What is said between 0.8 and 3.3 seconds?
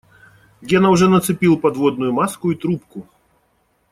уже нацепил подводную маску и трубку.